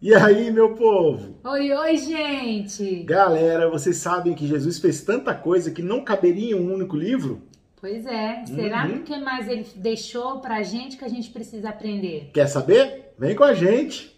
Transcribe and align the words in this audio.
E 0.00 0.14
aí, 0.14 0.48
meu 0.52 0.76
povo? 0.76 1.40
Oi, 1.42 1.72
oi, 1.72 1.96
gente! 1.96 3.02
Galera, 3.02 3.68
vocês 3.68 3.96
sabem 3.96 4.32
que 4.32 4.46
Jesus 4.46 4.78
fez 4.78 5.02
tanta 5.02 5.34
coisa 5.34 5.72
que 5.72 5.82
não 5.82 6.04
caberia 6.04 6.52
em 6.52 6.54
um 6.54 6.72
único 6.72 6.96
livro? 6.96 7.42
Pois 7.80 8.06
é. 8.06 8.44
Será 8.46 8.86
uhum. 8.86 9.02
que 9.02 9.18
mais 9.18 9.48
ele 9.48 9.66
deixou 9.74 10.38
pra 10.38 10.62
gente 10.62 10.96
que 10.96 11.04
a 11.04 11.08
gente 11.08 11.30
precisa 11.30 11.70
aprender? 11.70 12.30
Quer 12.32 12.46
saber? 12.46 13.12
Vem 13.18 13.34
com 13.34 13.42
a 13.42 13.54
gente! 13.54 14.16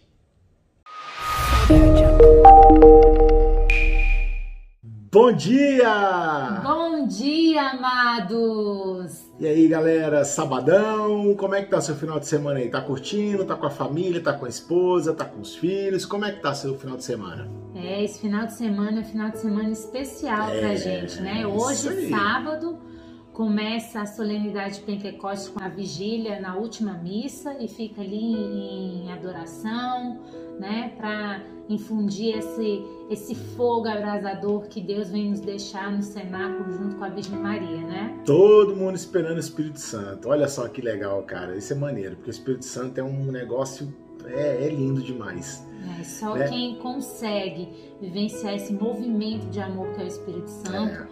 Bom 5.11 5.33
dia! 5.33 6.61
Bom 6.63 7.07
dia, 7.07 7.71
amados! 7.71 9.30
E 9.41 9.47
aí, 9.47 9.67
galera, 9.69 10.23
sabadão, 10.23 11.35
como 11.35 11.55
é 11.55 11.63
que 11.63 11.71
tá 11.71 11.81
seu 11.81 11.97
final 11.97 12.21
de 12.21 12.27
semana 12.27 12.59
aí? 12.59 12.69
Tá 12.69 12.79
curtindo? 12.79 13.43
Tá 13.43 13.57
com 13.57 13.65
a 13.65 13.71
família? 13.71 14.23
Tá 14.23 14.35
com 14.35 14.45
a 14.45 14.49
esposa? 14.51 15.15
Tá 15.15 15.25
com 15.25 15.41
os 15.41 15.55
filhos? 15.55 16.05
Como 16.05 16.27
é 16.27 16.33
que 16.33 16.43
tá 16.43 16.53
seu 16.53 16.77
final 16.77 16.99
de 16.99 17.05
semana? 17.05 17.49
É, 17.75 18.05
esse 18.05 18.21
final 18.21 18.45
de 18.45 18.53
semana 18.53 18.99
é 18.99 19.01
um 19.01 19.05
final 19.05 19.31
de 19.31 19.39
semana 19.39 19.71
especial 19.71 20.51
é, 20.51 20.59
pra 20.59 20.75
gente, 20.75 21.23
né? 21.23 21.47
Hoje, 21.47 22.11
sábado, 22.11 22.79
começa 23.41 24.03
a 24.03 24.05
solenidade 24.05 24.75
de 24.75 24.81
Pentecostes 24.83 25.49
com 25.49 25.65
a 25.65 25.69
vigília 25.71 26.39
na 26.39 26.57
última 26.57 26.93
missa 26.93 27.57
e 27.59 27.67
fica 27.67 28.03
ali 28.03 28.35
em 28.35 29.11
adoração, 29.11 30.21
né, 30.59 30.93
para 30.99 31.43
infundir 31.67 32.37
esse 32.37 32.85
esse 33.09 33.35
fogo 33.35 33.89
abrasador 33.89 34.69
que 34.69 34.79
Deus 34.79 35.09
vem 35.09 35.31
nos 35.31 35.41
deixar 35.41 35.91
no 35.91 36.03
cenáculo 36.03 36.71
junto 36.71 36.97
com 36.97 37.05
a 37.05 37.09
Virgem 37.09 37.39
Maria, 37.39 37.79
né? 37.79 38.21
Todo 38.27 38.77
mundo 38.77 38.95
esperando 38.95 39.39
o 39.39 39.41
Espírito 39.41 39.81
Santo. 39.81 40.29
Olha 40.29 40.47
só 40.47 40.69
que 40.69 40.83
legal, 40.83 41.23
cara. 41.23 41.57
Isso 41.57 41.73
é 41.73 41.77
maneiro, 41.77 42.17
porque 42.17 42.29
o 42.29 42.33
Espírito 42.33 42.67
Santo 42.67 42.99
é 42.99 43.03
um 43.03 43.33
negócio 43.33 43.91
é, 44.27 44.67
é 44.67 44.69
lindo 44.69 45.03
demais. 45.03 45.67
É, 45.99 46.05
só 46.05 46.35
né? 46.35 46.47
quem 46.47 46.77
consegue 46.77 47.71
vivenciar 48.03 48.55
esse 48.55 48.73
movimento 48.73 49.47
de 49.47 49.61
amor 49.61 49.89
que 49.95 50.03
é 50.03 50.05
o 50.05 50.09
Espírito 50.09 50.51
Santo 50.51 50.95
é. 50.95 51.09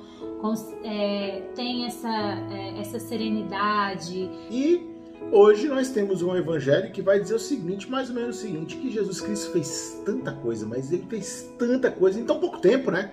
É, 0.84 1.42
tem 1.54 1.86
essa, 1.86 2.08
é, 2.50 2.80
essa 2.80 2.98
serenidade. 2.98 4.30
E 4.50 4.98
Hoje 5.30 5.68
nós 5.68 5.90
temos 5.90 6.22
um 6.22 6.34
evangelho 6.34 6.90
que 6.90 7.02
vai 7.02 7.20
dizer 7.20 7.34
o 7.34 7.38
seguinte, 7.38 7.90
mais 7.90 8.08
ou 8.08 8.14
menos 8.14 8.38
o 8.38 8.40
seguinte, 8.40 8.76
que 8.76 8.90
Jesus 8.90 9.20
Cristo 9.20 9.52
fez 9.52 10.00
tanta 10.04 10.32
coisa, 10.32 10.64
mas 10.64 10.90
ele 10.90 11.04
fez 11.06 11.50
tanta 11.58 11.90
coisa 11.90 12.18
em 12.18 12.24
tão 12.24 12.40
pouco 12.40 12.58
tempo, 12.60 12.90
né? 12.90 13.12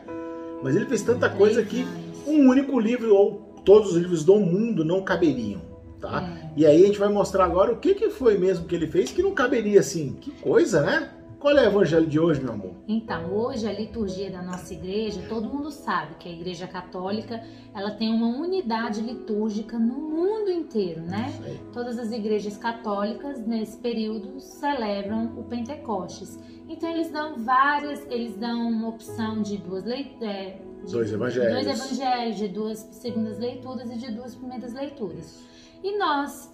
Mas 0.64 0.76
ele 0.76 0.86
fez 0.86 1.02
tanta 1.02 1.30
coisa 1.30 1.62
que 1.62 1.86
um 2.26 2.48
único 2.48 2.80
livro 2.80 3.14
ou 3.14 3.62
todos 3.66 3.92
os 3.92 3.98
livros 3.98 4.24
do 4.24 4.40
mundo 4.40 4.86
não 4.86 5.04
caberiam, 5.04 5.62
tá? 6.00 6.24
É. 6.24 6.52
E 6.56 6.66
aí 6.66 6.84
a 6.84 6.88
gente 6.88 7.00
vai 7.00 7.10
mostrar 7.10 7.44
agora 7.44 7.74
o 7.74 7.78
que, 7.78 7.94
que 7.94 8.10
foi 8.10 8.38
mesmo 8.38 8.66
que 8.66 8.76
ele 8.76 8.88
fez 8.88 9.12
que 9.12 9.22
não 9.22 9.34
caberia 9.34 9.82
assim. 9.82 10.16
Que 10.22 10.32
coisa, 10.32 10.82
né? 10.82 11.12
Qual 11.46 11.56
é 11.56 11.62
o 11.62 11.70
evangelho 11.70 12.08
de 12.08 12.20
hoje, 12.20 12.42
meu 12.42 12.54
amor? 12.54 12.72
Então, 12.88 13.32
hoje 13.32 13.68
a 13.68 13.72
liturgia 13.72 14.32
da 14.32 14.42
nossa 14.42 14.74
igreja, 14.74 15.22
todo 15.30 15.48
mundo 15.48 15.70
sabe 15.70 16.16
que 16.16 16.28
a 16.28 16.32
igreja 16.32 16.66
católica, 16.66 17.40
ela 17.72 17.92
tem 17.92 18.12
uma 18.12 18.36
unidade 18.36 19.00
litúrgica 19.00 19.78
no 19.78 19.94
mundo 19.94 20.50
inteiro, 20.50 21.02
né? 21.04 21.32
Todas 21.72 22.00
as 22.00 22.12
igrejas 22.12 22.58
católicas 22.58 23.46
nesse 23.46 23.78
período 23.78 24.40
celebram 24.40 25.38
o 25.38 25.44
Pentecostes. 25.44 26.40
Então 26.68 26.90
eles 26.90 27.12
dão 27.12 27.38
várias, 27.38 28.04
eles 28.10 28.36
dão 28.38 28.68
uma 28.68 28.90
opção 28.90 29.44
de 29.44 29.58
duas 29.58 29.86
leituras, 29.86 30.24
é, 30.24 30.60
dois 30.90 31.14
evangelhos. 31.14 31.64
Dois 31.64 31.80
evangelhos, 31.80 32.38
de 32.38 32.48
duas 32.48 32.80
segundas 32.80 33.38
leituras 33.38 33.92
e 33.92 33.98
de 34.00 34.12
duas 34.12 34.34
primeiras 34.34 34.74
leituras. 34.74 35.46
E 35.84 35.96
nós 35.96 36.52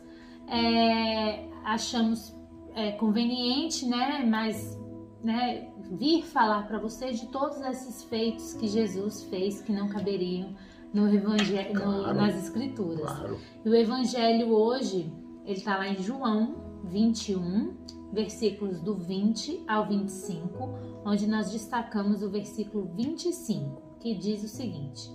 é, 0.49 1.45
achamos 1.63 2.35
é, 2.75 2.91
conveniente, 2.91 3.85
né? 3.85 4.25
Mas 4.29 4.80
né, 5.23 5.69
vir 5.91 6.23
falar 6.23 6.67
para 6.67 6.79
vocês 6.79 7.19
de 7.19 7.27
todos 7.27 7.61
esses 7.61 8.03
feitos 8.03 8.53
que 8.53 8.67
Jesus 8.67 9.23
fez 9.23 9.61
que 9.61 9.71
não 9.71 9.87
caberiam 9.87 10.55
no 10.93 11.13
evangelho, 11.13 11.73
claro, 11.73 12.13
nas 12.13 12.35
escrituras. 12.35 13.01
Claro. 13.01 13.37
E 13.63 13.69
o 13.69 13.75
evangelho 13.75 14.51
hoje, 14.51 15.11
ele 15.45 15.57
está 15.57 15.77
lá 15.77 15.87
em 15.87 16.01
João 16.01 16.55
21, 16.85 17.77
versículos 18.11 18.81
do 18.81 18.95
20 18.95 19.63
ao 19.67 19.87
25, 19.87 20.69
onde 21.05 21.27
nós 21.27 21.51
destacamos 21.51 22.23
o 22.23 22.29
versículo 22.29 22.91
25, 22.95 23.81
que 23.99 24.15
diz 24.15 24.43
o 24.43 24.47
seguinte: 24.47 25.09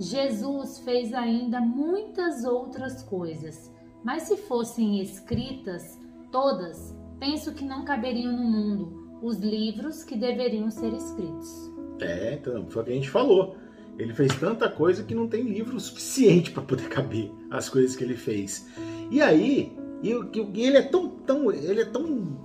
Jesus 0.00 0.78
fez 0.78 1.12
ainda 1.12 1.60
muitas 1.60 2.44
outras 2.44 3.02
coisas, 3.02 3.70
mas 4.02 4.24
se 4.24 4.36
fossem 4.36 5.00
escritas 5.00 6.00
todas, 6.32 6.96
penso 7.20 7.52
que 7.54 7.64
não 7.64 7.84
caberiam 7.84 8.32
no 8.32 8.42
mundo 8.42 9.03
os 9.24 9.38
livros 9.38 10.04
que 10.04 10.14
deveriam 10.14 10.70
ser 10.70 10.92
escritos. 10.92 11.72
É, 11.98 12.34
então, 12.34 12.66
foi 12.68 12.82
o 12.82 12.84
que 12.84 12.92
a 12.92 12.94
gente 12.94 13.08
falou. 13.08 13.56
Ele 13.98 14.12
fez 14.12 14.36
tanta 14.36 14.68
coisa 14.68 15.02
que 15.02 15.14
não 15.14 15.26
tem 15.26 15.44
livro 15.44 15.80
suficiente 15.80 16.50
para 16.50 16.62
poder 16.62 16.88
caber 16.90 17.32
as 17.50 17.70
coisas 17.70 17.96
que 17.96 18.04
ele 18.04 18.16
fez. 18.16 18.68
E 19.10 19.22
aí, 19.22 19.74
ele 20.02 20.76
é 20.76 20.82
tão, 20.82 21.08
tão, 21.08 21.50
ele 21.50 21.80
é 21.80 21.84
tão 21.86 22.36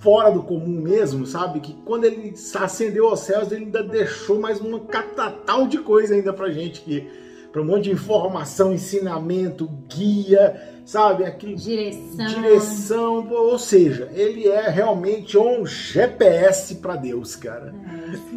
fora 0.00 0.30
do 0.30 0.42
comum 0.42 0.82
mesmo, 0.82 1.24
sabe? 1.24 1.60
Que 1.60 1.72
quando 1.86 2.04
ele 2.04 2.34
ascendeu 2.56 3.08
aos 3.08 3.20
céus, 3.20 3.50
ele 3.50 3.64
ainda 3.64 3.82
deixou 3.82 4.38
mais 4.38 4.60
uma 4.60 4.80
catatal 4.80 5.66
de 5.66 5.78
coisa 5.78 6.14
ainda 6.14 6.34
pra 6.34 6.50
gente 6.50 6.82
que 6.82 7.08
para 7.56 7.62
um 7.62 7.68
monte 7.68 7.84
de 7.84 7.92
informação, 7.92 8.74
ensinamento, 8.74 9.66
guia, 9.88 10.82
sabe? 10.84 11.24
Aquilo, 11.24 11.56
direção. 11.56 12.26
Direção, 12.26 13.32
ou 13.32 13.58
seja, 13.58 14.10
ele 14.12 14.46
é 14.46 14.68
realmente 14.68 15.38
um 15.38 15.64
GPS 15.64 16.74
para 16.74 16.96
Deus, 16.96 17.34
cara. 17.34 17.74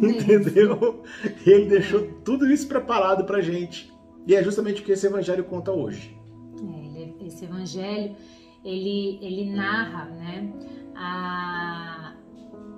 Entendeu? 0.06 1.02
Ele 1.44 1.66
deixou 1.66 2.00
tudo 2.24 2.50
isso 2.50 2.66
preparado 2.66 3.24
para 3.24 3.42
gente. 3.42 3.92
E 4.26 4.34
é 4.34 4.42
justamente 4.42 4.80
o 4.80 4.84
que 4.86 4.92
esse 4.92 5.06
evangelho 5.06 5.44
conta 5.44 5.70
hoje. 5.70 6.16
É, 6.96 7.26
esse 7.26 7.44
evangelho, 7.44 8.16
ele, 8.64 9.18
ele 9.20 9.50
narra, 9.50 10.06
né? 10.06 10.50
A, 10.96 12.14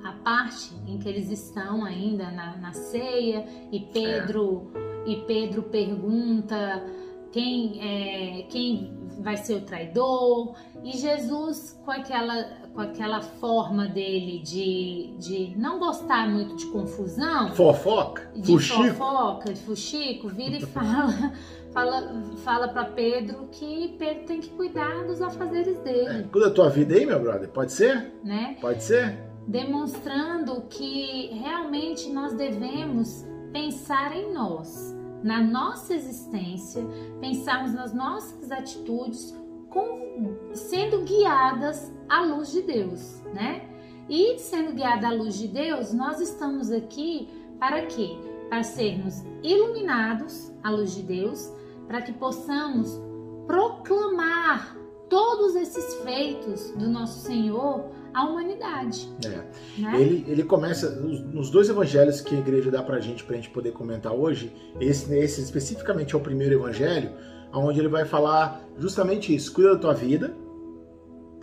a 0.03 0.12
parte 0.24 0.74
em 0.88 0.98
que 0.98 1.09
eles 1.09 1.30
estão 1.30 1.84
ainda 1.84 2.32
na, 2.32 2.56
na 2.56 2.72
ceia 2.72 3.47
e 3.70 3.78
Pedro 3.92 4.72
é 4.74 4.81
e 5.07 5.17
Pedro 5.27 5.63
pergunta 5.63 6.85
quem, 7.33 7.81
é, 7.81 8.43
quem 8.43 8.95
vai 9.21 9.37
ser 9.37 9.55
o 9.55 9.61
traidor, 9.63 10.55
e 10.85 10.97
Jesus, 10.97 11.81
com 11.85 11.91
aquela, 11.91 12.45
com 12.75 12.81
aquela 12.81 13.21
forma 13.21 13.87
dele 13.87 14.41
de, 14.41 15.15
de 15.19 15.55
não 15.57 15.79
gostar 15.79 16.29
muito 16.29 16.57
de 16.57 16.67
confusão, 16.67 17.53
fofoca, 17.55 18.31
de 18.35 18.47
fuxico. 18.47 18.83
fofoca, 18.95 19.53
de 19.53 19.61
fuxico, 19.61 20.29
vira 20.29 20.57
e 20.57 20.61
fala. 20.67 21.33
Fala, 21.73 22.23
fala 22.45 22.69
para 22.69 22.84
Pedro 22.84 23.49
que 23.51 23.97
Pedro 23.99 24.27
tem 24.27 24.41
que 24.43 24.51
cuidar 24.51 25.07
dos 25.07 25.23
afazeres 25.23 25.79
dele. 25.79 26.19
É, 26.19 26.23
cuida 26.25 26.51
da 26.51 26.55
tua 26.55 26.69
vida 26.69 26.95
aí, 26.95 27.07
meu 27.07 27.19
brother. 27.19 27.49
Pode 27.49 27.73
ser? 27.73 28.13
Né? 28.23 28.59
Pode 28.61 28.83
ser? 28.83 29.19
Demonstrando 29.49 30.61
que 30.69 31.29
realmente 31.33 32.11
nós 32.11 32.34
devemos 32.34 33.25
pensar 33.53 34.17
em 34.17 34.33
nós, 34.33 34.95
na 35.23 35.43
nossa 35.43 35.95
existência, 35.95 36.85
pensarmos 37.21 37.73
nas 37.73 37.93
nossas 37.93 38.51
atitudes, 38.51 39.37
com, 39.69 40.37
sendo 40.53 41.03
guiadas 41.03 41.93
à 42.09 42.23
luz 42.23 42.51
de 42.51 42.63
Deus, 42.63 43.23
né? 43.35 43.69
E 44.09 44.39
sendo 44.39 44.73
guiada 44.73 45.09
à 45.09 45.13
luz 45.13 45.35
de 45.35 45.49
Deus, 45.49 45.93
nós 45.93 46.21
estamos 46.21 46.71
aqui 46.71 47.29
para 47.59 47.87
quê? 47.87 48.19
Para 48.51 48.63
sermos 48.63 49.23
iluminados 49.43 50.53
à 50.63 50.71
luz 50.71 50.95
de 50.95 51.03
Deus, 51.03 51.51
para 51.87 52.03
que 52.03 52.13
possamos 52.13 53.01
proclamar 53.47 54.77
todos 55.09 55.55
esses 55.55 55.95
feitos 56.03 56.71
do 56.73 56.89
nosso 56.89 57.21
Senhor 57.21 57.91
à 58.15 58.25
humanidade. 58.25 59.09
É. 59.25 59.81
Né? 59.81 60.00
Ele, 60.00 60.25
ele 60.28 60.43
começa, 60.43 60.91
nos 60.91 61.51
dois 61.51 61.69
evangelhos 61.69 62.21
que 62.21 62.34
a 62.34 62.39
igreja 62.39 62.71
dá 62.71 62.83
pra 62.83 63.01
gente, 63.01 63.25
pra 63.25 63.36
gente 63.36 63.51
poder 63.51 63.72
comentar 63.72 64.13
hoje, 64.13 64.53
esse, 64.81 65.13
esse 65.15 65.41
especificamente 65.41 66.15
é 66.15 66.19
o 66.19 66.21
primeiro 66.21 66.54
evangelho, 66.54 67.13
onde 67.53 67.81
ele 67.81 67.89
vai 67.89 68.04
falar 68.04 68.63
justamente 68.78 69.34
isso: 69.34 69.53
cuida 69.53 69.75
da 69.75 69.78
tua 69.78 69.95
vida, 69.95 70.34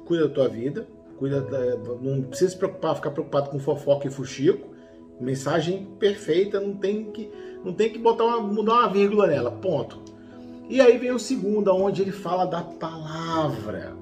cuida 0.05 0.27
da 0.27 0.33
tua 0.33 0.47
vida, 0.47 0.87
cuida 1.17 1.41
da, 1.41 1.77
não 2.01 2.23
precisa 2.23 2.51
se 2.51 2.57
preocupar, 2.57 2.95
ficar 2.95 3.11
preocupado 3.11 3.49
com 3.49 3.59
fofoca 3.59 4.07
e 4.07 4.11
fuxico. 4.11 4.69
Mensagem 5.19 5.85
perfeita, 5.99 6.61
não 6.61 6.75
tem 6.75 7.11
que, 7.11 7.29
não 7.63 7.73
tem 7.73 7.91
que 7.91 7.99
botar 7.99 8.23
uma, 8.23 8.39
mudar 8.39 8.73
uma 8.73 8.89
vírgula 8.89 9.27
nela, 9.27 9.51
ponto. 9.51 9.99
E 10.69 10.79
aí 10.79 10.97
vem 10.97 11.11
o 11.11 11.19
segundo, 11.19 11.75
onde 11.75 12.01
ele 12.01 12.11
fala 12.11 12.45
da 12.45 12.61
palavra 12.61 13.97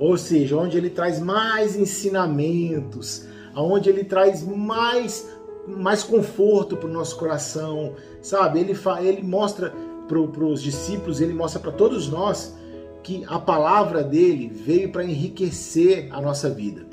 ou 0.00 0.16
seja, 0.16 0.56
onde 0.56 0.78
ele 0.78 0.88
traz 0.88 1.20
mais 1.20 1.76
ensinamentos, 1.76 3.26
onde 3.54 3.90
ele 3.90 4.02
traz 4.02 4.42
mais 4.42 5.28
mais 5.68 6.02
conforto 6.02 6.74
para 6.74 6.88
o 6.88 6.92
nosso 6.92 7.16
coração, 7.18 7.94
sabe? 8.22 8.60
Ele, 8.60 8.76
ele 9.02 9.22
mostra 9.22 9.72
para 10.08 10.18
os 10.18 10.62
discípulos, 10.62 11.20
ele 11.20 11.34
mostra 11.34 11.60
para 11.60 11.70
todos 11.70 12.08
nós 12.08 12.56
que 13.02 13.24
a 13.28 13.38
palavra 13.38 14.02
dele 14.02 14.48
veio 14.48 14.90
para 14.90 15.04
enriquecer 15.04 16.08
a 16.10 16.20
nossa 16.20 16.48
vida. 16.50 16.86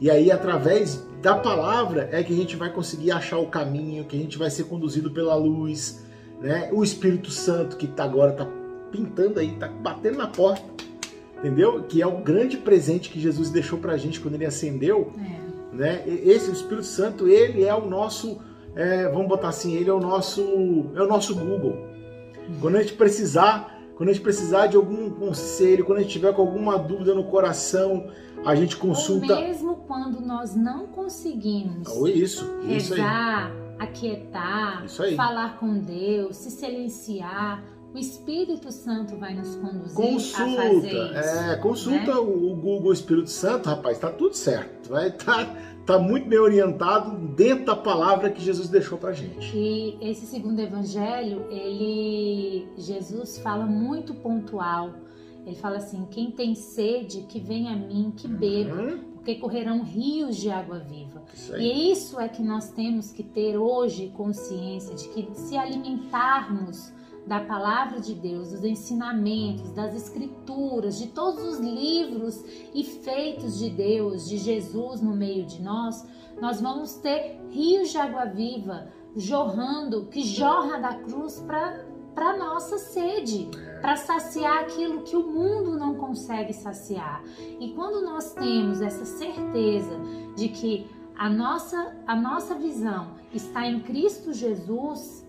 E 0.00 0.10
aí, 0.10 0.30
através 0.30 1.06
da 1.22 1.36
palavra 1.36 2.08
é 2.12 2.22
que 2.22 2.32
a 2.32 2.36
gente 2.36 2.56
vai 2.56 2.70
conseguir 2.70 3.12
achar 3.12 3.38
o 3.38 3.46
caminho, 3.46 4.04
que 4.04 4.16
a 4.16 4.20
gente 4.20 4.36
vai 4.36 4.50
ser 4.50 4.64
conduzido 4.64 5.10
pela 5.10 5.34
luz, 5.34 6.02
né? 6.40 6.68
O 6.72 6.82
Espírito 6.82 7.30
Santo 7.30 7.76
que 7.76 7.86
tá 7.86 8.04
agora 8.04 8.32
tá 8.32 8.46
pintando 8.90 9.38
aí, 9.38 9.52
tá 9.56 9.68
batendo 9.68 10.18
na 10.18 10.26
porta, 10.26 10.64
entendeu? 11.44 11.82
Que 11.82 12.00
é 12.00 12.06
o 12.06 12.22
grande 12.22 12.56
presente 12.56 13.10
que 13.10 13.20
Jesus 13.20 13.50
deixou 13.50 13.78
pra 13.78 13.98
gente 13.98 14.18
quando 14.18 14.34
ele 14.34 14.46
acendeu, 14.46 15.12
é. 15.18 15.76
né? 15.76 16.02
Esse 16.06 16.48
o 16.48 16.54
Espírito 16.54 16.86
Santo, 16.86 17.28
ele 17.28 17.64
é 17.64 17.74
o 17.74 17.86
nosso, 17.86 18.40
é, 18.74 19.06
vamos 19.10 19.28
botar 19.28 19.48
assim, 19.48 19.74
ele 19.74 19.90
é 19.90 19.92
o 19.92 20.00
nosso, 20.00 20.40
é 20.94 21.02
o 21.02 21.06
nosso 21.06 21.34
Google. 21.34 21.72
Uhum. 21.72 22.60
Quando 22.62 22.76
a 22.76 22.82
gente 22.82 22.94
precisar, 22.94 23.78
quando 23.94 24.08
a 24.08 24.12
gente 24.12 24.22
precisar 24.22 24.68
de 24.68 24.76
algum 24.76 25.10
conselho, 25.10 25.84
quando 25.84 25.98
a 25.98 26.00
gente 26.00 26.12
tiver 26.12 26.32
com 26.32 26.40
alguma 26.40 26.78
dúvida 26.78 27.14
no 27.14 27.24
coração, 27.24 28.06
a 28.44 28.54
gente 28.54 28.76
consulta. 28.76 29.34
Ou 29.34 29.40
mesmo 29.42 29.76
quando 29.86 30.20
nós 30.20 30.56
não 30.56 30.86
conseguimos 30.86 31.88
oh, 31.94 32.08
isso, 32.08 32.44
rezar, 32.66 33.52
isso 33.52 33.64
aquietar, 33.78 34.86
falar 35.14 35.58
com 35.58 35.78
Deus, 35.78 36.36
se 36.36 36.50
silenciar, 36.50 37.62
o 37.94 37.98
Espírito 37.98 38.72
Santo 38.72 39.16
vai 39.16 39.34
nos 39.34 39.54
conduzir 39.54 39.94
consulta, 39.94 40.42
a 40.42 40.56
fazer 40.56 41.04
isso. 41.04 41.14
É, 41.14 41.56
consulta 41.56 42.14
né? 42.14 42.20
o 42.20 42.56
Google 42.56 42.92
Espírito 42.92 43.30
Santo, 43.30 43.68
rapaz, 43.68 43.98
tá 43.98 44.10
tudo 44.10 44.34
certo. 44.34 44.90
Vai 44.90 45.12
tá, 45.12 45.54
tá 45.86 45.96
muito 45.96 46.28
bem 46.28 46.40
orientado 46.40 47.16
dentro 47.28 47.66
da 47.66 47.76
palavra 47.76 48.30
que 48.30 48.42
Jesus 48.42 48.68
deixou 48.68 48.98
pra 48.98 49.12
gente. 49.12 49.56
E 49.56 49.96
esse 50.00 50.26
segundo 50.26 50.58
evangelho, 50.58 51.46
ele 51.48 52.66
Jesus 52.76 53.38
fala 53.38 53.64
muito 53.64 54.12
pontual. 54.12 54.92
Ele 55.46 55.54
fala 55.54 55.76
assim: 55.76 56.04
quem 56.10 56.32
tem 56.32 56.56
sede, 56.56 57.22
que 57.28 57.38
vem 57.38 57.68
a 57.68 57.76
mim, 57.76 58.12
que 58.16 58.26
beba, 58.26 58.82
uhum. 58.82 58.98
porque 59.14 59.36
correrão 59.36 59.84
rios 59.84 60.36
de 60.36 60.50
água 60.50 60.80
viva. 60.80 61.22
E 61.56 61.92
isso 61.92 62.18
é 62.18 62.28
que 62.28 62.42
nós 62.42 62.70
temos 62.70 63.12
que 63.12 63.22
ter 63.22 63.56
hoje 63.56 64.10
consciência 64.16 64.96
de 64.96 65.08
que 65.10 65.28
se 65.34 65.56
alimentarmos 65.56 66.92
da 67.26 67.40
palavra 67.40 68.00
de 68.00 68.14
Deus, 68.14 68.50
dos 68.50 68.64
ensinamentos, 68.64 69.72
das 69.72 69.94
escrituras, 69.94 70.98
de 70.98 71.08
todos 71.08 71.42
os 71.42 71.58
livros 71.58 72.44
e 72.74 72.84
feitos 72.84 73.58
de 73.58 73.70
Deus, 73.70 74.28
de 74.28 74.36
Jesus 74.36 75.00
no 75.00 75.16
meio 75.16 75.46
de 75.46 75.62
nós, 75.62 76.06
nós 76.40 76.60
vamos 76.60 76.94
ter 76.96 77.40
rios 77.50 77.90
de 77.90 77.98
água 77.98 78.26
viva 78.26 78.88
jorrando, 79.16 80.06
que 80.06 80.22
jorra 80.22 80.78
da 80.78 80.94
cruz 80.94 81.40
para 81.40 82.36
nossa 82.36 82.78
sede, 82.78 83.48
para 83.80 83.96
saciar 83.96 84.58
aquilo 84.58 85.02
que 85.02 85.16
o 85.16 85.22
mundo 85.22 85.78
não 85.78 85.94
consegue 85.94 86.52
saciar. 86.52 87.22
E 87.60 87.72
quando 87.74 88.04
nós 88.04 88.34
temos 88.34 88.80
essa 88.80 89.04
certeza 89.04 89.98
de 90.34 90.48
que 90.48 90.86
a 91.16 91.30
nossa 91.30 91.96
a 92.06 92.16
nossa 92.16 92.56
visão 92.56 93.12
está 93.32 93.66
em 93.66 93.80
Cristo 93.80 94.32
Jesus, 94.32 95.23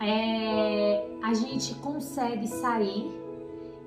é, 0.00 1.06
a 1.22 1.34
gente 1.34 1.74
consegue 1.76 2.46
sair 2.46 3.10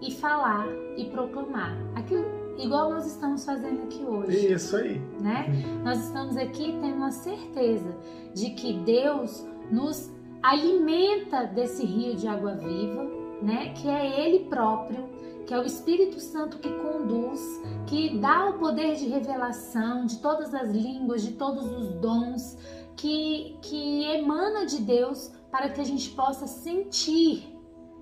e 0.01 0.11
falar 0.11 0.67
e 0.97 1.05
proclamar 1.05 1.77
aquilo 1.95 2.41
igual 2.57 2.89
nós 2.89 3.05
estamos 3.05 3.45
fazendo 3.45 3.83
aqui 3.83 4.03
hoje. 4.03 4.53
Isso 4.53 4.75
aí. 4.75 4.99
Né? 5.19 5.47
Nós 5.83 6.05
estamos 6.05 6.37
aqui 6.37 6.77
tendo 6.81 7.03
a 7.03 7.11
certeza 7.11 7.95
de 8.33 8.51
que 8.51 8.73
Deus 8.73 9.45
nos 9.71 10.11
alimenta 10.41 11.45
desse 11.45 11.85
rio 11.85 12.15
de 12.15 12.27
água 12.27 12.55
viva, 12.55 13.03
né? 13.41 13.73
Que 13.73 13.87
é 13.87 14.25
Ele 14.25 14.45
próprio, 14.45 15.07
que 15.45 15.53
é 15.53 15.59
o 15.59 15.63
Espírito 15.63 16.19
Santo 16.19 16.57
que 16.57 16.69
conduz, 16.69 17.41
que 17.85 18.17
dá 18.17 18.49
o 18.49 18.53
poder 18.53 18.95
de 18.95 19.07
revelação 19.07 20.05
de 20.05 20.17
todas 20.17 20.53
as 20.53 20.69
línguas, 20.69 21.21
de 21.21 21.33
todos 21.33 21.63
os 21.65 21.93
dons, 21.95 22.57
que, 22.95 23.55
que 23.61 24.03
emana 24.05 24.65
de 24.65 24.81
Deus 24.81 25.31
para 25.51 25.69
que 25.69 25.81
a 25.81 25.83
gente 25.83 26.09
possa 26.11 26.47
sentir 26.47 27.55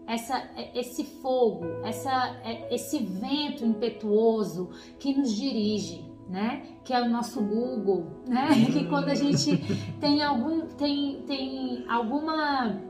essa, 0.05 0.49
esse 0.73 1.03
fogo, 1.03 1.65
essa, 1.83 2.35
esse 2.71 2.99
vento 2.99 3.65
impetuoso 3.65 4.69
que 4.99 5.15
nos 5.15 5.35
dirige, 5.35 6.05
né? 6.27 6.63
Que 6.83 6.93
é 6.93 7.01
o 7.01 7.09
nosso 7.09 7.41
Google, 7.41 8.07
né? 8.27 8.49
Que 8.71 8.85
quando 8.85 9.09
a 9.09 9.15
gente 9.15 9.57
tem 9.99 10.23
algum 10.23 10.67
tem, 10.67 11.23
tem 11.27 11.85
alguma 11.87 12.81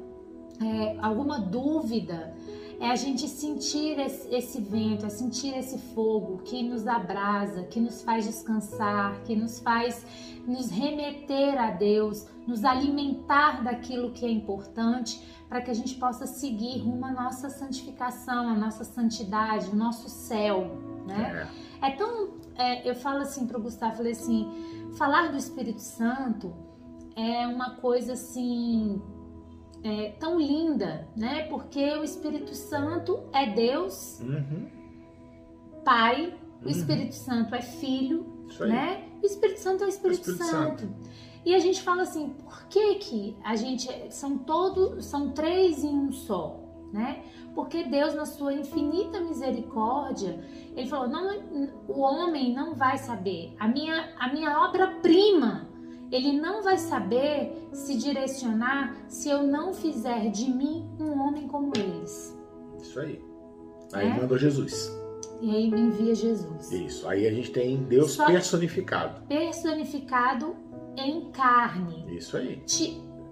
é, 0.61 0.97
alguma 1.00 1.39
dúvida 1.39 2.33
é 2.80 2.90
a 2.90 2.96
gente 2.96 3.28
sentir 3.28 4.00
esse, 4.00 4.34
esse, 4.34 4.62
vento, 4.62 5.06
é 5.06 5.10
sentir 5.10 5.56
esse 5.58 5.78
fogo 5.94 6.38
que 6.44 6.64
nos 6.64 6.88
abrasa, 6.88 7.64
que 7.64 7.80
nos 7.80 8.02
faz 8.02 8.26
descansar, 8.26 9.22
que 9.24 9.36
nos 9.36 9.60
faz 9.60 10.06
nos 10.48 10.70
remeter 10.70 11.60
a 11.60 11.72
Deus, 11.72 12.26
nos 12.48 12.64
alimentar 12.64 13.64
daquilo 13.64 14.12
que 14.12 14.26
é 14.26 14.30
importante 14.30 15.22
para 15.48 15.62
que 15.62 15.70
a 15.70 15.74
gente 15.74 15.96
possa 15.96 16.26
seguir 16.26 16.80
rumo 16.80 17.06
à 17.06 17.12
nossa 17.12 17.50
santificação, 17.50 18.48
à 18.50 18.56
nossa 18.56 18.84
santidade, 18.84 19.70
o 19.70 19.76
nosso 19.76 20.08
céu, 20.08 20.78
né? 21.06 21.50
É, 21.81 21.88
é 21.90 21.92
tão, 21.96 22.30
é, 22.56 22.90
eu 22.90 22.96
falo 22.96 23.22
assim 23.22 23.46
para 23.46 23.58
o 23.58 23.62
Gustavo, 23.62 23.98
falei 23.98 24.14
assim, 24.14 24.48
falar 24.98 25.31
do 25.31 25.38
Espírito 25.38 25.81
Santo 25.81 26.54
é 27.16 27.46
uma 27.48 27.76
coisa 27.76 28.14
assim 28.14 29.02
é, 29.84 30.12
tão 30.20 30.40
linda, 30.40 31.08
né? 31.16 31.44
Porque 31.44 31.84
o 31.98 32.04
Espírito 32.04 32.54
Santo 32.54 33.24
é 33.34 33.46
Deus, 33.50 34.20
uhum. 34.20 34.68
Pai, 35.84 36.34
o 36.62 36.66
uhum. 36.66 36.72
Espírito 36.72 37.16
Santo 37.16 37.56
é 37.56 37.62
Filho, 37.62 38.26
né? 38.60 39.06
O 39.22 39.26
Espírito 39.26 39.60
Santo 39.60 39.84
é 39.84 39.88
o 39.88 39.90
Espírito, 39.90 40.28
o 40.28 40.31
Espírito 40.31 40.44
Santo. 40.44 40.81
Santo. 40.81 41.20
E 41.46 41.56
a 41.56 41.60
gente 41.60 41.81
fala 41.81 42.04
assim, 42.04 42.30
por 42.30 42.66
que 42.66 42.96
que 42.96 43.38
a 43.44 43.56
gente 43.56 43.90
são 44.14 44.38
todos, 44.38 45.06
são 45.06 45.31
três 45.31 45.84
em 45.84 45.96
um 45.96 46.12
só, 46.12 46.60
né? 46.92 47.24
Porque 47.56 47.84
Deus 47.84 48.14
na 48.14 48.26
sua 48.26 48.54
infinita 48.54 49.20
misericórdia, 49.22 50.44
ele 50.76 50.88
falou, 50.88 51.08
não, 51.08 51.72
o 51.88 52.02
homem 52.02 52.54
não 52.54 52.76
vai 52.76 52.98
saber. 52.98 53.56
A 53.60 53.68
minha 53.68 54.14
a 54.20 54.31
minha 54.31 54.62
obra-prima 54.62 55.69
ele 56.11 56.39
não 56.39 56.63
vai 56.63 56.77
saber 56.77 57.69
se 57.71 57.97
direcionar 57.97 58.95
se 59.07 59.29
eu 59.29 59.44
não 59.44 59.73
fizer 59.73 60.29
de 60.31 60.50
mim 60.50 60.89
um 61.00 61.19
homem 61.19 61.47
como 61.47 61.71
eles. 61.77 62.38
Isso 62.81 63.00
aí. 63.00 63.21
Aí 63.94 64.07
é? 64.07 64.13
mandou 64.13 64.38
Jesus. 64.38 64.91
E 65.41 65.56
aí 65.56 65.71
me 65.71 65.79
envia 65.79 66.13
Jesus. 66.13 66.71
Isso. 66.71 67.07
Aí 67.07 67.27
a 67.27 67.31
gente 67.31 67.51
tem 67.51 67.77
Deus 67.83 68.11
Só 68.11 68.25
personificado. 68.25 69.25
Personificado 69.27 70.56
em 70.97 71.31
carne. 71.31 72.06
Isso 72.15 72.35
aí. 72.38 72.61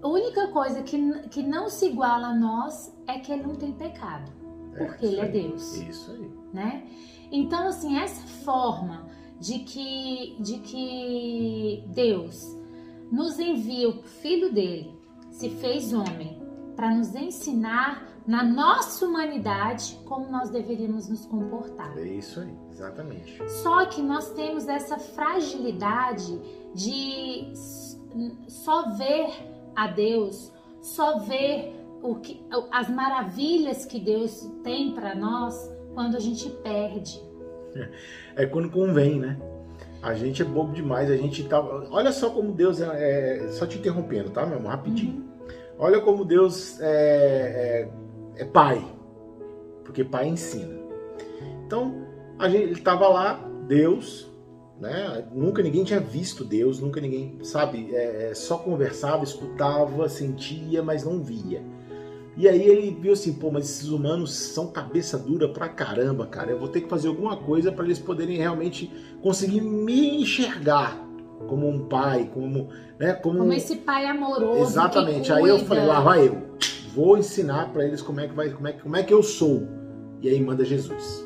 A 0.01 0.07
única 0.07 0.47
coisa 0.49 0.83
que, 0.83 0.97
que 1.29 1.41
não 1.41 1.69
se 1.69 1.87
iguala 1.87 2.27
a 2.27 2.35
nós 2.35 2.95
é 3.07 3.19
que 3.19 3.31
ele 3.31 3.43
não 3.43 3.55
tem 3.55 3.73
pecado. 3.73 4.31
É, 4.75 4.85
porque 4.85 5.05
ele 5.07 5.17
é 5.17 5.21
aí. 5.23 5.27
é 5.27 5.31
Deus. 5.31 5.75
Isso 5.75 6.11
aí. 6.11 6.31
Né? 6.53 6.83
Então, 7.31 7.67
assim, 7.67 7.97
essa 7.97 8.25
forma 8.45 9.07
de 9.39 9.59
que, 9.59 10.37
de 10.39 10.59
que 10.59 11.83
Deus 11.87 12.56
nos 13.11 13.39
envia 13.39 13.89
o 13.89 14.03
Filho 14.03 14.51
dele, 14.51 14.97
se 15.31 15.49
fez 15.49 15.93
homem, 15.93 16.41
para 16.75 16.93
nos 16.93 17.15
ensinar 17.15 18.07
na 18.27 18.43
nossa 18.43 19.05
humanidade 19.05 19.97
como 20.05 20.29
nós 20.29 20.49
deveríamos 20.49 21.07
nos 21.07 21.25
comportar. 21.25 21.97
É 21.97 22.05
isso 22.05 22.41
aí, 22.41 22.53
exatamente. 22.69 23.41
Só 23.49 23.85
que 23.85 24.01
nós 24.01 24.31
temos 24.33 24.67
essa 24.67 24.99
fragilidade 24.99 26.39
de 26.75 27.51
só 28.47 28.91
ver 28.91 29.29
a 29.75 29.87
Deus, 29.87 30.51
só 30.81 31.19
ver 31.19 31.73
o 32.01 32.15
que, 32.15 32.45
as 32.71 32.89
maravilhas 32.89 33.85
que 33.85 33.99
Deus 33.99 34.51
tem 34.63 34.93
para 34.93 35.15
nós 35.15 35.55
quando 35.93 36.15
a 36.15 36.19
gente 36.19 36.49
perde. 36.49 37.25
É 38.35 38.45
quando 38.45 38.69
convém, 38.69 39.19
né? 39.19 39.35
A 40.01 40.13
gente 40.13 40.41
é 40.41 40.45
bobo 40.45 40.73
demais, 40.73 41.09
a 41.09 41.17
gente 41.17 41.43
tá. 41.43 41.59
Olha 41.59 42.11
só 42.11 42.29
como 42.29 42.51
Deus 42.51 42.81
é. 42.81 43.45
é... 43.45 43.47
Só 43.49 43.65
te 43.65 43.77
interrompendo, 43.77 44.29
tá, 44.29 44.45
meu 44.45 44.57
amor? 44.57 44.69
Rapidinho. 44.71 45.13
Uhum. 45.13 45.27
Olha 45.79 46.01
como 46.01 46.25
Deus 46.25 46.79
é, 46.79 47.87
é, 48.37 48.41
é, 48.41 48.45
pai. 48.45 48.83
Porque 49.83 50.03
pai 50.03 50.27
ensina. 50.27 50.75
Então, 51.65 52.07
a 52.39 52.49
gente, 52.49 52.63
ele 52.63 52.81
tava 52.81 53.07
lá, 53.07 53.33
Deus, 53.67 54.31
né? 54.79 55.27
Nunca 55.31 55.61
ninguém 55.61 55.83
tinha 55.83 55.99
visto 55.99 56.43
Deus, 56.43 56.79
nunca 56.79 56.99
ninguém, 56.99 57.37
sabe, 57.43 57.93
é, 57.95 58.33
só 58.33 58.57
conversava, 58.57 59.23
escutava, 59.23 60.07
sentia, 60.09 60.81
mas 60.81 61.03
não 61.03 61.21
via. 61.21 61.63
E 62.37 62.47
aí 62.47 62.61
ele 62.61 62.95
viu 63.01 63.13
assim, 63.13 63.33
pô, 63.33 63.49
mas 63.49 63.65
esses 63.65 63.89
humanos 63.89 64.31
são 64.31 64.67
cabeça 64.67 65.17
dura 65.17 65.49
pra 65.49 65.67
caramba, 65.67 66.27
cara. 66.27 66.51
Eu 66.51 66.59
vou 66.59 66.67
ter 66.67 66.81
que 66.81 66.87
fazer 66.87 67.07
alguma 67.07 67.35
coisa 67.35 67.71
para 67.71 67.83
eles 67.83 67.97
poderem 67.97 68.37
realmente 68.37 68.91
conseguir 69.23 69.59
me 69.59 70.21
enxergar 70.21 71.03
como 71.47 71.67
um 71.67 71.87
pai, 71.87 72.29
como, 72.31 72.69
né, 72.99 73.13
como, 73.13 73.39
como 73.39 73.53
esse 73.53 73.77
pai 73.77 74.05
amoroso. 74.05 74.61
Exatamente. 74.61 75.33
Aí 75.33 75.47
eu 75.47 75.59
falei, 75.59 75.85
lá 75.87 75.99
vai 75.99 76.27
eu. 76.27 76.43
Vou 76.93 77.17
ensinar 77.17 77.73
para 77.73 77.83
eles 77.83 78.03
como 78.03 78.19
é 78.19 78.27
que 78.27 78.35
vai, 78.35 78.51
como 78.51 78.67
é, 78.67 78.71
como 78.73 78.95
é 78.95 79.01
que 79.01 79.13
eu 79.13 79.23
sou. 79.23 79.67
E 80.21 80.29
aí 80.29 80.39
manda 80.39 80.63
Jesus. 80.63 81.25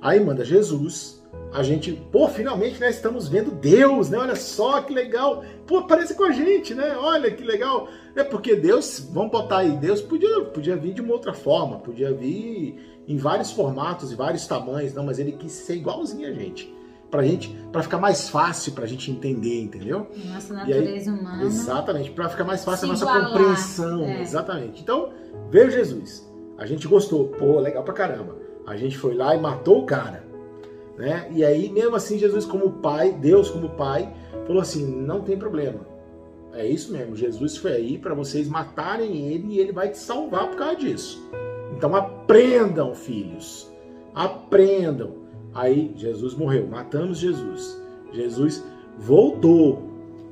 Aí 0.00 0.20
manda 0.20 0.44
Jesus 0.44 1.19
a 1.52 1.62
gente, 1.64 1.92
pô, 1.92 2.28
finalmente, 2.28 2.80
né, 2.80 2.90
estamos 2.90 3.26
vendo 3.28 3.50
Deus, 3.50 4.08
né? 4.08 4.18
Olha 4.18 4.36
só 4.36 4.80
que 4.82 4.94
legal. 4.94 5.44
Pô, 5.66 5.78
aparece 5.78 6.14
com 6.14 6.22
a 6.22 6.30
gente, 6.30 6.74
né? 6.74 6.96
Olha 6.96 7.30
que 7.30 7.42
legal. 7.42 7.88
É 8.14 8.22
porque 8.22 8.54
Deus, 8.54 9.08
vamos 9.12 9.32
botar 9.32 9.58
aí, 9.58 9.72
Deus 9.72 10.00
podia, 10.00 10.42
podia 10.42 10.76
vir 10.76 10.94
de 10.94 11.00
uma 11.00 11.12
outra 11.12 11.34
forma, 11.34 11.78
podia 11.78 12.12
vir 12.12 13.02
em 13.06 13.16
vários 13.16 13.50
formatos 13.50 14.12
e 14.12 14.14
vários 14.14 14.46
tamanhos, 14.46 14.94
não, 14.94 15.04
mas 15.04 15.18
ele 15.18 15.32
quis 15.32 15.50
ser 15.50 15.74
igualzinho 15.74 16.28
a 16.28 16.32
gente. 16.32 16.72
Pra 17.10 17.24
gente, 17.24 17.48
para 17.72 17.82
ficar 17.82 17.98
mais 17.98 18.28
fácil 18.28 18.70
pra 18.70 18.86
gente 18.86 19.10
entender, 19.10 19.62
entendeu? 19.62 20.06
Nossa 20.26 20.54
natureza 20.54 21.10
aí, 21.10 21.18
humana. 21.18 21.42
Exatamente, 21.42 22.12
para 22.12 22.28
ficar 22.28 22.44
mais 22.44 22.64
fácil 22.64 22.84
a 22.86 22.88
nossa 22.92 23.04
igualar. 23.04 23.28
compreensão, 23.30 24.04
é. 24.04 24.22
exatamente. 24.22 24.80
Então, 24.80 25.12
veio 25.50 25.68
Jesus. 25.68 26.30
A 26.56 26.64
gente 26.66 26.86
gostou, 26.86 27.26
pô, 27.26 27.58
legal 27.58 27.82
pra 27.82 27.92
caramba. 27.92 28.36
A 28.64 28.76
gente 28.76 28.96
foi 28.96 29.14
lá 29.14 29.34
e 29.34 29.40
matou 29.40 29.80
o 29.80 29.86
cara 29.86 30.29
né? 31.00 31.28
E 31.32 31.42
aí, 31.42 31.70
mesmo 31.72 31.96
assim, 31.96 32.18
Jesus 32.18 32.44
como 32.44 32.72
pai, 32.72 33.10
Deus 33.12 33.50
como 33.50 33.70
pai, 33.70 34.12
falou 34.46 34.60
assim: 34.60 34.84
não 34.84 35.22
tem 35.22 35.38
problema. 35.38 35.80
É 36.52 36.66
isso 36.66 36.92
mesmo, 36.92 37.16
Jesus 37.16 37.56
foi 37.56 37.72
aí 37.72 37.98
para 37.98 38.12
vocês 38.12 38.48
matarem 38.48 39.28
ele 39.28 39.54
e 39.54 39.58
ele 39.58 39.72
vai 39.72 39.88
te 39.88 39.98
salvar 39.98 40.48
por 40.48 40.56
causa 40.56 40.76
disso. 40.76 41.26
Então 41.74 41.96
aprendam, 41.96 42.94
filhos. 42.94 43.70
Aprendam. 44.14 45.14
Aí 45.54 45.92
Jesus 45.96 46.34
morreu, 46.34 46.66
matamos 46.66 47.18
Jesus. 47.18 47.80
Jesus 48.12 48.62
voltou 48.98 49.88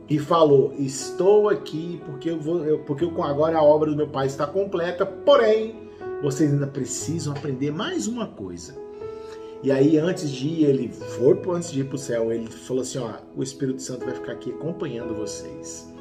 e 0.07 0.19
falou: 0.19 0.75
Estou 0.77 1.49
aqui 1.49 2.03
porque 2.05 2.31
eu 2.31 2.39
vou, 2.39 2.63
eu, 2.65 2.81
porque 2.81 3.05
eu, 3.05 3.23
agora 3.23 3.57
a 3.57 3.63
obra 3.63 3.91
do 3.91 3.97
meu 3.97 4.09
pai 4.09 4.27
está 4.27 4.47
completa, 4.47 5.07
porém, 5.07 5.89
vocês 6.21 6.53
ainda 6.53 6.67
precisam 6.67 7.33
aprender 7.33 7.71
mais 7.71 8.07
uma 8.07 8.27
coisa 8.27 8.88
e 9.63 9.73
aí, 9.73 9.99
antes 9.99 10.31
de 10.31 10.47
ir, 10.47 10.65
ele 10.65 10.89
foi 10.89 11.37
antes 11.55 11.73
de 11.73 11.81
ir 11.81 11.85
para 11.85 11.97
o 11.97 11.99
céu, 11.99 12.33
ele 12.33 12.47
falou 12.47 12.83
assim: 12.83 12.99
ó, 12.99 13.15
o 13.37 13.43
Espírito 13.43 13.83
Santo 13.83 14.05
vai 14.05 14.15
ficar 14.15 14.33
aqui 14.33 14.51
acompanhando 14.53 15.15
vocês. 15.15 15.93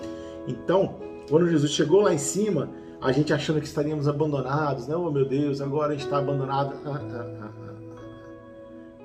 Então, 0.48 0.96
quando 1.28 1.50
Jesus 1.50 1.72
chegou 1.72 2.02
lá 2.02 2.14
em 2.14 2.20
cima, 2.20 2.70
a 3.02 3.12
gente 3.12 3.34
achando 3.34 3.60
que 3.60 3.66
estaríamos 3.66 4.08
abandonados, 4.08 4.88
né? 4.88 4.96
Oh 4.96 5.10
meu 5.10 5.26
Deus, 5.28 5.60
agora 5.60 5.94
a 5.94 5.96
gente 5.96 6.06
está 6.06 6.20
abandonado. 6.20 6.76
Ah, 6.86 7.02
ah, 7.02 7.52
ah, 7.66 7.74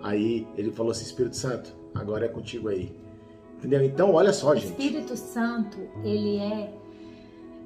aí 0.02 0.46
ele 0.54 0.70
falou 0.70 0.92
assim: 0.92 1.04
Espírito 1.04 1.36
Santo, 1.36 1.74
agora 1.94 2.26
é 2.26 2.28
contigo 2.28 2.68
aí. 2.68 2.94
Entendeu? 3.56 3.82
Então, 3.82 4.12
olha 4.12 4.34
só, 4.34 4.54
gente. 4.54 4.66
O 4.66 4.70
Espírito 4.70 5.16
Santo, 5.16 5.78
ele 6.04 6.36
é, 6.36 6.74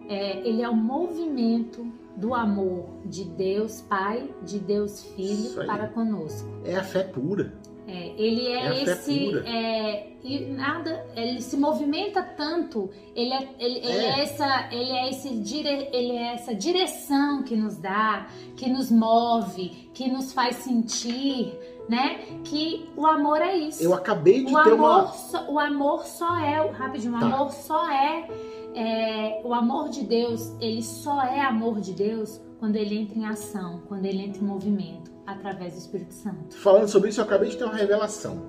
é 0.08 0.48
ele 0.48 0.62
é 0.62 0.68
o 0.68 0.76
movimento 0.76 1.84
do 2.16 2.34
amor 2.34 2.86
de 3.04 3.24
Deus 3.24 3.82
Pai, 3.82 4.28
de 4.42 4.58
Deus 4.58 5.02
Filho 5.14 5.66
para 5.66 5.88
conosco. 5.88 6.48
É 6.64 6.76
a 6.76 6.82
fé 6.82 7.02
pura. 7.02 7.52
É, 7.88 8.14
ele 8.18 8.48
é, 8.48 8.66
é 8.66 8.82
esse 8.82 9.38
é, 9.46 10.08
e 10.24 10.40
nada, 10.46 11.06
ele 11.14 11.40
se 11.40 11.56
movimenta 11.56 12.20
tanto, 12.20 12.90
ele 13.14 13.32
é, 13.32 13.48
ele, 13.60 13.78
é. 13.78 13.90
ele 13.90 14.04
é 14.06 14.20
essa, 14.22 14.68
ele 14.72 14.90
é 14.90 15.10
esse 15.10 15.36
dire, 15.36 15.88
ele 15.92 16.16
é 16.16 16.34
essa 16.34 16.52
direção 16.52 17.44
que 17.44 17.54
nos 17.54 17.76
dá, 17.76 18.26
que 18.56 18.68
nos 18.68 18.90
move, 18.90 19.88
que 19.94 20.10
nos 20.10 20.32
faz 20.32 20.56
sentir, 20.56 21.56
né? 21.88 22.18
Que 22.42 22.90
o 22.96 23.06
amor 23.06 23.40
é 23.40 23.56
isso. 23.56 23.84
Eu 23.84 23.94
acabei 23.94 24.44
de 24.44 24.52
o 24.52 24.64
ter 24.64 24.72
amor 24.72 25.02
uma 25.02 25.06
só, 25.06 25.48
o 25.48 25.58
amor 25.60 26.04
só 26.06 26.36
é, 26.40 26.68
rapidinho, 26.70 27.14
o 27.14 27.20
tá. 27.20 27.26
amor 27.26 27.52
só 27.52 27.88
é 27.88 28.28
é, 28.76 29.40
o 29.42 29.54
amor 29.54 29.88
de 29.88 30.04
Deus, 30.04 30.52
ele 30.60 30.82
só 30.82 31.22
é 31.22 31.40
amor 31.40 31.80
de 31.80 31.92
Deus 31.94 32.40
quando 32.58 32.76
ele 32.76 32.98
entra 32.98 33.18
em 33.18 33.24
ação, 33.24 33.80
quando 33.88 34.04
ele 34.04 34.22
entra 34.22 34.42
em 34.42 34.46
movimento, 34.46 35.10
através 35.26 35.72
do 35.72 35.78
Espírito 35.78 36.12
Santo. 36.12 36.54
Falando 36.56 36.86
sobre 36.86 37.08
isso, 37.08 37.20
eu 37.20 37.24
acabei 37.24 37.48
de 37.48 37.56
ter 37.56 37.64
uma 37.64 37.74
revelação. 37.74 38.42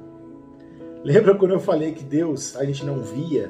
Lembra 1.03 1.33
quando 1.35 1.51
eu 1.51 1.59
falei 1.59 1.93
que 1.93 2.03
Deus 2.03 2.57
a 2.57 2.65
gente 2.65 2.83
não 2.83 3.01
via, 3.01 3.49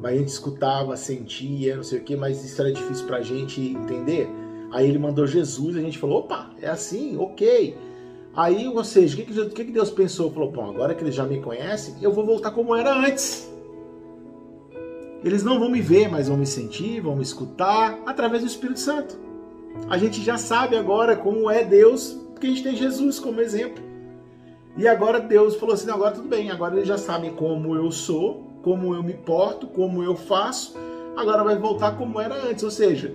mas 0.00 0.14
a 0.14 0.16
gente 0.16 0.28
escutava, 0.28 0.96
sentia, 0.96 1.76
não 1.76 1.82
sei 1.82 1.98
o 1.98 2.02
que, 2.02 2.14
mas 2.14 2.44
isso 2.44 2.60
era 2.60 2.72
difícil 2.72 3.06
pra 3.06 3.20
gente 3.20 3.60
entender? 3.60 4.30
Aí 4.70 4.88
ele 4.88 4.98
mandou 4.98 5.26
Jesus, 5.26 5.76
a 5.76 5.80
gente 5.80 5.98
falou, 5.98 6.20
opa, 6.20 6.50
é 6.60 6.68
assim, 6.68 7.16
ok. 7.16 7.76
Aí, 8.34 8.66
ou 8.66 8.84
seja, 8.84 9.20
o 9.20 9.50
que, 9.50 9.64
que, 9.64 9.72
Deus 9.72 9.90
pensou? 9.90 10.30
Falou, 10.30 10.50
bom, 10.50 10.70
agora 10.70 10.94
que 10.94 11.02
eles 11.02 11.14
já 11.14 11.24
me 11.24 11.40
conhecem, 11.40 11.96
eu 12.00 12.12
vou 12.12 12.24
voltar 12.24 12.52
como 12.52 12.74
era 12.74 12.94
antes. 12.94 13.51
Eles 15.24 15.42
não 15.42 15.58
vão 15.58 15.70
me 15.70 15.80
ver, 15.80 16.08
mas 16.08 16.28
vão 16.28 16.36
me 16.36 16.46
sentir, 16.46 17.00
vão 17.00 17.16
me 17.16 17.22
escutar 17.22 17.98
através 18.06 18.42
do 18.42 18.48
Espírito 18.48 18.80
Santo. 18.80 19.18
A 19.88 19.96
gente 19.96 20.20
já 20.22 20.36
sabe 20.36 20.76
agora 20.76 21.16
como 21.16 21.50
é 21.50 21.64
Deus, 21.64 22.18
porque 22.32 22.46
a 22.46 22.50
gente 22.50 22.62
tem 22.62 22.76
Jesus 22.76 23.18
como 23.20 23.40
exemplo. 23.40 23.82
E 24.76 24.88
agora 24.88 25.20
Deus 25.20 25.56
falou 25.56 25.74
assim: 25.74 25.90
agora 25.90 26.14
tudo 26.14 26.28
bem, 26.28 26.50
agora 26.50 26.74
eles 26.74 26.88
já 26.88 26.98
sabem 26.98 27.32
como 27.34 27.76
eu 27.76 27.90
sou, 27.90 28.46
como 28.62 28.94
eu 28.94 29.02
me 29.02 29.14
porto, 29.14 29.66
como 29.66 30.02
eu 30.02 30.16
faço. 30.16 30.76
Agora 31.16 31.44
vai 31.44 31.56
voltar 31.56 31.96
como 31.96 32.20
era 32.20 32.34
antes. 32.34 32.64
Ou 32.64 32.70
seja, 32.70 33.14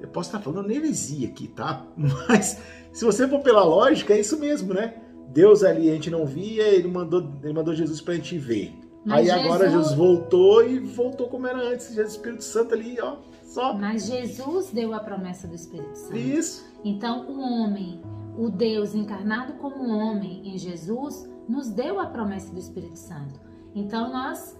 eu 0.00 0.08
posso 0.08 0.28
estar 0.28 0.40
falando 0.40 0.70
heresia 0.70 1.28
aqui, 1.28 1.48
tá? 1.48 1.86
Mas 2.28 2.58
se 2.92 3.04
você 3.04 3.26
for 3.26 3.40
pela 3.40 3.64
lógica, 3.64 4.14
é 4.14 4.20
isso 4.20 4.38
mesmo, 4.38 4.74
né? 4.74 4.94
Deus 5.28 5.62
ali 5.62 5.88
a 5.88 5.94
gente 5.94 6.10
não 6.10 6.26
via, 6.26 6.64
ele 6.64 6.88
mandou, 6.88 7.32
ele 7.42 7.52
mandou 7.52 7.74
Jesus 7.74 8.00
para 8.00 8.14
a 8.14 8.16
gente 8.16 8.36
ver. 8.36 8.72
Mas 9.04 9.18
Aí 9.18 9.26
Jesus... 9.26 9.44
agora 9.44 9.70
Jesus 9.70 9.94
voltou 9.94 10.68
e 10.68 10.78
voltou 10.78 11.28
como 11.28 11.46
era 11.46 11.58
antes. 11.58 11.94
Jesus 11.94 12.12
Espírito 12.12 12.44
Santo 12.44 12.74
ali, 12.74 13.00
ó, 13.00 13.16
só. 13.44 13.74
Mas 13.74 14.06
Jesus 14.06 14.70
deu 14.70 14.94
a 14.94 15.00
promessa 15.00 15.48
do 15.48 15.54
Espírito 15.54 15.94
Santo. 15.96 16.16
Isso. 16.16 16.64
Então 16.84 17.26
o 17.28 17.40
homem, 17.40 18.00
o 18.36 18.50
Deus 18.50 18.94
encarnado 18.94 19.54
como 19.54 19.88
homem 19.88 20.42
em 20.44 20.58
Jesus, 20.58 21.28
nos 21.48 21.70
deu 21.70 21.98
a 21.98 22.06
promessa 22.06 22.52
do 22.52 22.58
Espírito 22.58 22.96
Santo. 22.96 23.40
Então 23.74 24.12
nós, 24.12 24.56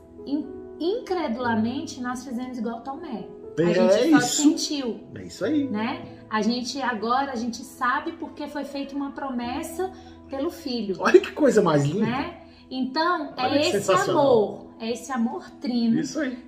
incredulamente, 0.80 2.00
nós 2.00 2.24
fizemos 2.24 2.58
igual 2.58 2.80
Tomé. 2.80 3.28
A 3.58 3.62
é 3.62 3.74
gente 3.74 4.10
só 4.10 4.18
isso. 4.18 4.42
sentiu. 4.42 5.00
É 5.14 5.22
isso 5.24 5.44
aí. 5.44 5.68
Né? 5.68 6.24
A 6.30 6.40
gente 6.40 6.80
agora, 6.80 7.32
a 7.32 7.36
gente 7.36 7.62
sabe 7.62 8.12
porque 8.12 8.46
foi 8.48 8.64
feita 8.64 8.94
uma 8.94 9.12
promessa 9.12 9.92
pelo 10.28 10.50
Filho. 10.50 10.96
Olha 10.98 11.20
que 11.20 11.32
coisa 11.32 11.60
mais 11.60 11.84
linda. 11.84 12.06
Né? 12.06 12.39
Então, 12.70 13.34
Olha 13.36 13.58
é 13.58 13.68
esse 13.68 13.92
amor, 13.92 14.66
é 14.78 14.92
esse 14.92 15.10
amor 15.10 15.50
trino 15.60 16.00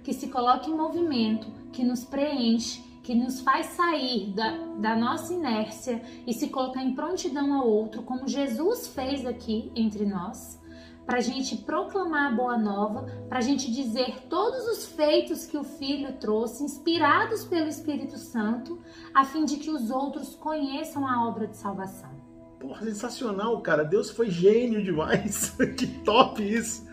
que 0.05 0.13
se 0.13 0.29
coloca 0.29 0.71
em 0.71 0.75
movimento, 0.75 1.49
que 1.73 1.83
nos 1.83 2.05
preenche, 2.05 2.81
que 3.03 3.15
nos 3.15 3.41
faz 3.41 3.67
sair 3.67 4.33
da, 4.33 4.57
da 4.79 4.97
nossa 4.97 5.35
inércia 5.35 6.01
e 6.25 6.33
se 6.33 6.49
colocar 6.49 6.83
em 6.83 6.95
prontidão 6.95 7.53
ao 7.53 7.69
outro, 7.69 8.03
como 8.03 8.29
Jesus 8.29 8.87
fez 8.87 9.27
aqui 9.27 9.73
entre 9.75 10.07
nós, 10.07 10.61
para 11.05 11.19
a 11.19 11.21
gente 11.21 11.57
proclamar 11.57 12.33
a 12.33 12.37
boa 12.37 12.57
nova, 12.57 13.03
para 13.29 13.39
a 13.39 13.43
gente 13.43 13.73
dizer 13.73 14.29
todos 14.29 14.65
os 14.69 14.87
feitos 14.87 15.45
que 15.45 15.57
o 15.57 15.65
Filho 15.65 16.13
trouxe, 16.13 16.63
inspirados 16.63 17.45
pelo 17.45 17.67
Espírito 17.67 18.17
Santo, 18.17 18.79
a 19.13 19.25
fim 19.25 19.45
de 19.45 19.57
que 19.57 19.71
os 19.71 19.91
outros 19.91 20.37
conheçam 20.37 21.05
a 21.05 21.27
obra 21.27 21.49
de 21.49 21.57
salvação. 21.57 22.22
Porra, 22.63 22.85
sensacional, 22.85 23.61
cara. 23.61 23.85
Deus 23.85 24.09
foi 24.09 24.31
gênio 24.31 24.85
demais. 24.85 25.51
que 25.77 25.87
top 26.05 26.41
isso. 26.41 26.87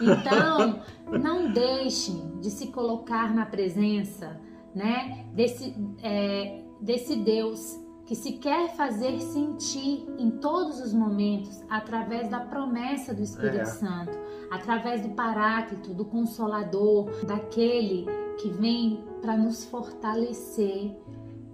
Então, 0.00 0.82
não 1.12 1.52
deixem 1.52 2.40
de 2.40 2.50
se 2.50 2.66
colocar 2.66 3.32
na 3.32 3.46
presença, 3.46 4.36
né, 4.74 5.24
desse, 5.32 5.76
é, 6.02 6.60
desse 6.80 7.14
Deus 7.14 7.80
que 8.04 8.16
se 8.16 8.32
quer 8.32 8.74
fazer 8.76 9.20
sentir 9.20 10.06
em 10.18 10.30
todos 10.32 10.80
os 10.80 10.92
momentos 10.92 11.62
através 11.70 12.28
da 12.28 12.40
promessa 12.40 13.14
do 13.14 13.22
Espírito 13.22 13.60
é. 13.60 13.64
Santo, 13.64 14.12
através 14.50 15.02
do 15.02 15.10
Paráclito, 15.10 15.94
do 15.94 16.04
Consolador, 16.04 17.10
daquele 17.24 18.06
que 18.38 18.50
vem 18.50 19.02
para 19.22 19.36
nos 19.36 19.64
fortalecer 19.64 20.94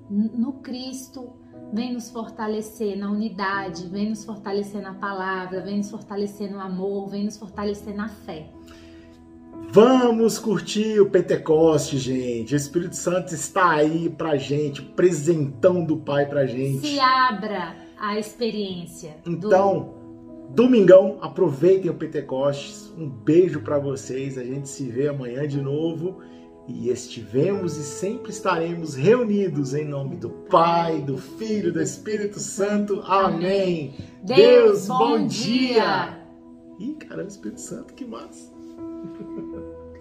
no 0.08 0.54
Cristo 0.54 1.39
vem 1.72 1.92
nos 1.92 2.10
fortalecer 2.10 2.96
na 2.98 3.10
unidade, 3.10 3.86
vem 3.86 4.10
nos 4.10 4.24
fortalecer 4.24 4.82
na 4.82 4.94
palavra, 4.94 5.60
vem 5.60 5.78
nos 5.78 5.90
fortalecer 5.90 6.50
no 6.50 6.60
amor, 6.60 7.08
vem 7.08 7.24
nos 7.24 7.36
fortalecer 7.36 7.94
na 7.94 8.08
fé. 8.08 8.50
Vamos 9.72 10.38
curtir 10.38 11.00
o 11.00 11.08
Pentecoste, 11.08 11.96
gente. 11.96 12.54
O 12.54 12.56
Espírito 12.56 12.96
Santo 12.96 13.34
está 13.34 13.70
aí 13.70 14.08
pra 14.08 14.36
gente, 14.36 14.82
presentão 14.82 15.84
do 15.84 15.96
Pai 15.96 16.26
pra 16.26 16.44
gente. 16.44 16.86
Se 16.86 16.98
abra 16.98 17.76
a 17.96 18.18
experiência. 18.18 19.16
Então, 19.24 19.94
do... 20.48 20.54
domingão, 20.54 21.18
aproveitem 21.20 21.88
o 21.88 21.94
Pentecostes. 21.94 22.92
Um 22.98 23.08
beijo 23.08 23.60
para 23.60 23.78
vocês. 23.78 24.36
A 24.36 24.42
gente 24.42 24.68
se 24.68 24.88
vê 24.88 25.06
amanhã 25.06 25.46
de 25.46 25.60
novo 25.60 26.20
e 26.70 26.90
estivemos 26.90 27.76
e 27.76 27.82
sempre 27.82 28.30
estaremos 28.30 28.94
reunidos 28.94 29.74
em 29.74 29.84
nome 29.84 30.16
do 30.16 30.30
Pai, 30.30 31.00
do 31.00 31.18
Filho, 31.18 31.72
do 31.72 31.82
Espírito 31.82 32.38
Santo. 32.38 33.02
Amém. 33.02 33.94
Deus, 34.22 34.86
bom 34.86 35.26
dia. 35.26 36.18
Ih, 36.78 36.94
caramba, 36.94 37.28
Espírito 37.28 37.60
Santo, 37.60 37.94
que 37.94 38.04
massa. 38.04 38.59